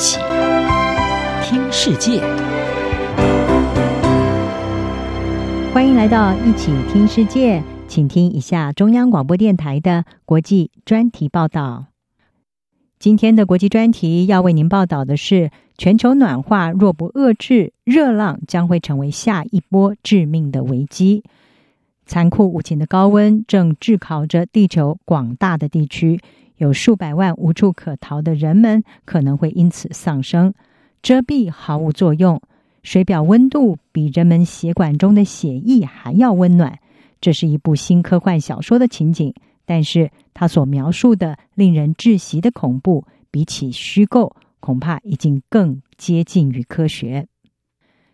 [0.00, 0.18] 起
[1.42, 2.22] 听世界，
[5.74, 11.84] 欢迎来到一起听世界，请听一下中央广播电台的国际专题报道。
[12.98, 21.22] 今天的国际专题要为您报道的是：全球暖化若不遏制，热浪将会成为下一波致命的危机。
[22.06, 26.18] 残酷无情的高温正炙烤着地球广大的地区，
[26.60, 30.52] 有数百万无处可逃的人们可能会因此丧生。
[31.02, 32.42] 遮蔽毫无作用，
[32.82, 36.78] 水表温度比人们血管中的血液还要温暖。
[37.18, 39.32] 这是一部新科幻小说的情景，
[39.64, 47.26] 但是它所描述的令人窒息的恐怖，比起虚构，恐怕已经更接近于科学。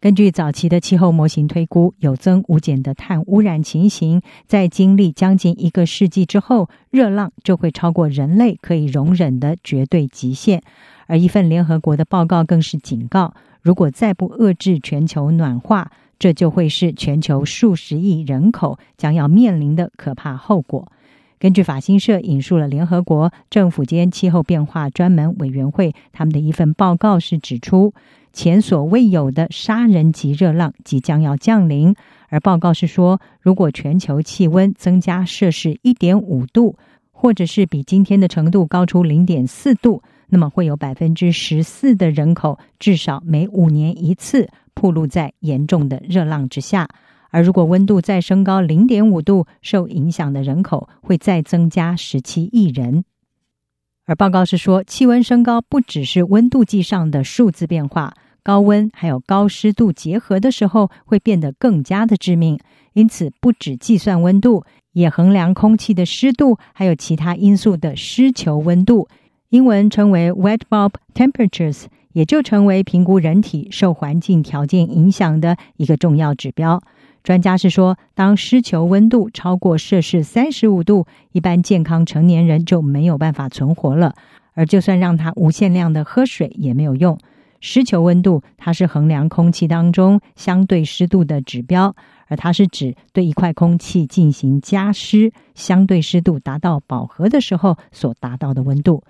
[0.00, 10.62] 根据早期的气候模型推估，有增无减的碳污染情形，在经历将近一个世纪之后，热浪就会超过人类可以容忍的绝对极限。
[11.06, 20.90] 而一份联合国的报告更是警告，如果再不遏制全球暖化，这就会是全球数十亿人口将要面临的可怕后果。
[21.38, 27.92] 根据法新社引述了联合国政府间气候变化专门委员会他们的一份报告，是指出，
[28.32, 31.94] 前所未有的杀人级热浪即将要降临，
[32.28, 36.76] 而报告是说，如果全球气温增加摄氏一点五度，
[37.10, 46.88] 或者是比今天的程度高出零点四度，那么会有百分之十四的人口至少每五年一次暴露在严重的热浪之下。
[47.30, 53.04] 而如果温度再升高零点五度，受影响的人口会再增加十七亿人。
[54.10, 62.58] 而报告是说，气温升高不只是温度计上的数字变化，高温还有高湿度结合的时候，会变得更加的致命。
[62.94, 64.64] 因此，不只计算温度，
[64.94, 69.06] 也衡量空气的湿度，还有其他因素的湿球温度，
[69.50, 76.82] 英文称为 wet bulb temperatures，也就成为评估人体受环境条件影响的一个重要指标。
[77.22, 84.14] 专家是说，当湿球温度超过摄氏三十五度，一般健康成年人就没有办法存活了。
[84.54, 87.18] 而就算让他无限量的喝水也没有用。
[87.60, 91.94] 湿球温度它是衡量空气当中相对湿度的指标，
[92.26, 99.02] 而它是指对一块空气进行加湿，相对湿度达到饱和的时候所达到的温度。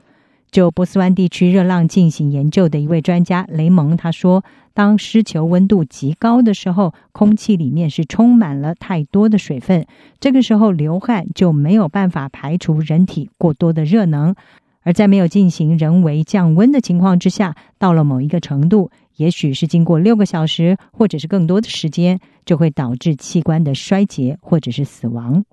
[0.50, 4.44] 就波斯湾地区热浪进行研究的一位专家雷蒙他说，
[4.75, 9.87] 当湿球温度极高的时候，空气里面是充满了太多的水分，
[10.19, 14.34] 这个时候流汗就没有办法排除人体过多的热能，
[14.83, 25.44] 而在没有进行人为降温的情况之下，到了某一个程度，也许是经过六个小时或者是更多的时间，就会导致器官的衰竭或者是死亡。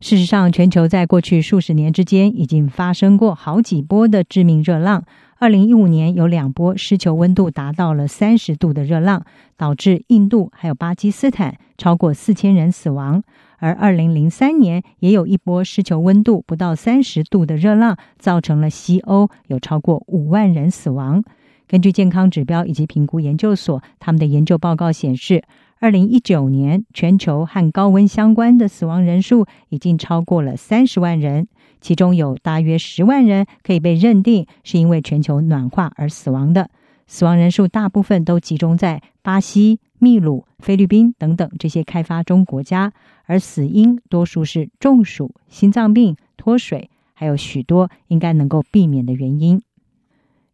[0.00, 5.02] 事实上，全球在过去数十年之间已经发生过好几波的致命热浪。
[5.40, 9.24] 二零一五年有两波湿球温度达到了三十度的热浪，
[9.56, 13.24] 导致印度还有巴基斯坦超过四千人死亡。
[13.58, 21.24] 而二零零三年也有一波湿球温度不到三十度的热浪，造成了西欧有超过五万人死亡。
[21.66, 25.42] 根据健康指标以及评估研究所他们的研究报告显示，
[25.80, 31.46] 二零一九年，全球和高温相关的死亡人数已经超过了三十万人，
[31.80, 36.68] 其中有大约十万人可以被认定是因为全球暖化而死亡的。
[37.06, 42.92] 死亡人数大部分都集中在巴西、秘鲁、菲律宾等等这些开发中国家，
[43.26, 49.62] 而死因多数是中暑、心脏病、脱水，还有许多应该能够避免的原因。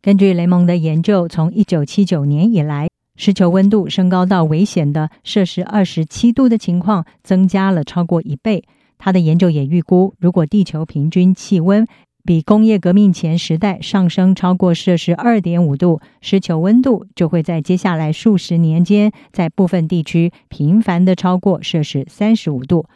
[0.02, 8.64] 根据雷蒙的研究，从一九七九年以来，湿球温度升高到危险的摄氏二十七度的情况增加了超过一倍。
[8.98, 11.86] 他的研究也预估，如果地球平均气温
[12.24, 22.86] 比工业革命前时代上升超过摄氏二点五度，湿球温度就会在接下来数十年间，在部分地区频繁的超过摄氏三十五度。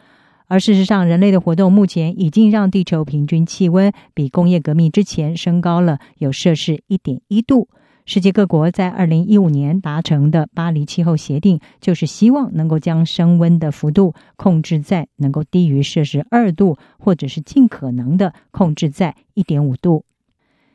[0.47, 7.69] 而事实上，人类的活动目前已经让地球平均气温比工业革命之前升高了有摄氏一点一度。
[8.11, 20.05] 世界各国在二零一五年达成的巴黎气候协定，就是希望能够将升温的幅度控制在能够低于摄氏二度，或者是尽可能的控制在一点五度。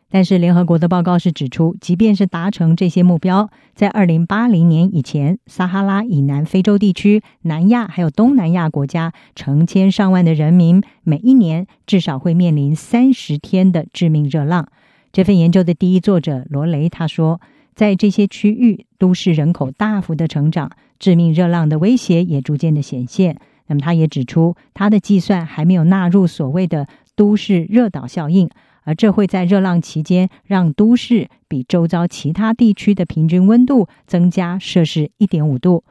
[0.08, 14.68] 但是联合国的报告是指出，即便是达成这些目标，在二零八零年以前，撒哈拉以南非洲地区、南亚还有东南亚国家，成千上万的人民每一年至少会面临三十天的致命热浪。
[15.14, 17.40] 这份研究的第一作者罗雷他说，
[17.76, 23.38] 在这些区域，都市人口大幅的成长，致命热浪的威胁也逐渐的显现。
[23.68, 28.50] 那么，他也指出，他的计算还没有纳入所谓的都市热岛效应，
[28.82, 35.84] 而这会在热浪期间让都市比周遭其他地区的平均温度增加摄氏一点五度。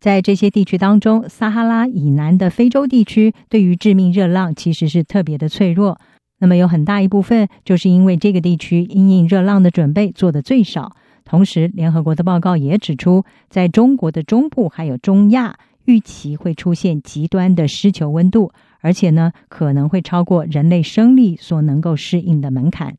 [0.00, 6.00] 在这些地区当中，撒哈拉以南的非洲地区对于致命热浪其实是特别的脆弱。
[6.38, 10.92] 那么有很大一部分就是因为这个地区因应热浪的准备做得最少。
[11.24, 22.96] 同时，联合国的报告也指出，在中国的中部还有中亚，预期会出现极端的湿球温度，而且呢，可能会超过人类生理所能够适应的门槛。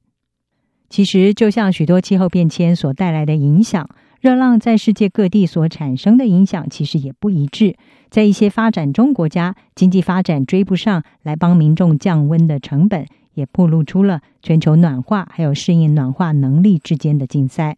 [0.90, 3.90] 其实，就像许多气候变迁所带来的影响。
[4.20, 7.78] 热浪在世界各地所产生的影响其实也不一致，
[8.10, 13.06] 在一些发展中国家，经济发展追不上来帮民众降温的成本，
[13.38, 17.78] 也暴露出了全球暖化还有适应暖化能力之间的竞赛。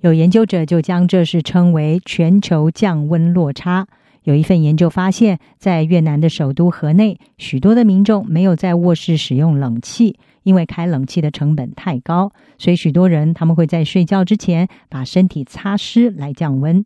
[0.00, 3.86] 有研究者就将这是称为全球降温落差。
[4.24, 16.84] 有一份研究发现，在越南的首都河内，许多的民众没有在卧室使用冷气，因为开冷气的成本太高，所以许多人他们会在睡觉之前把身体擦湿来降温。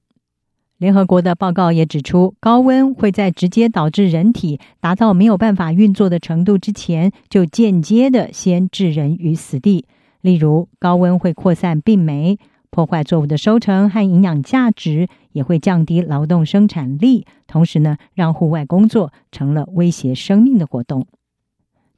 [0.78, 9.86] 联合国的报告也指出，高温会在直接导致人体达到没有办法运作的程度之前，就间接的先置人于死地。
[10.20, 12.38] 例如，高温会扩散病媒。
[12.70, 21.06] 破坏作物的收成和营养价值，也会降低劳动生产力，同时呢，让户外工作成了威胁生命的活动。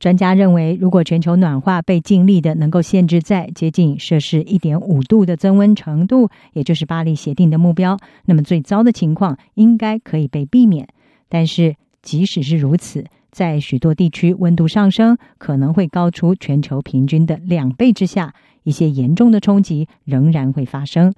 [0.01, 10.89] 专家认为，如果全球暖化被尽力的能够限制在接近摄氏一点五度的增温程度，也就是巴黎协定的目标，那么最糟的情况应该可以被避免。
[11.29, 18.35] 但是，即使是如此，在许多地区温度上升可能会高出全球平均的两倍之下。
[18.63, 21.15] 一些严重的冲击仍然会发生。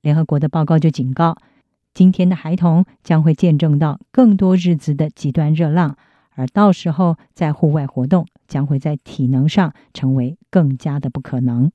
[0.00, 1.36] 联合国的报告就警告，
[1.92, 5.96] 今天的孩童将会见证到更多日子的极端热浪，
[6.36, 11.72] 而到时候在户外活动将会在体能上成为更加的不可能。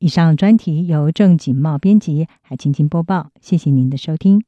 [0.00, 3.30] 以上专题由郑锦茂编辑，还青青播报。
[3.40, 4.42] 谢谢您的收听。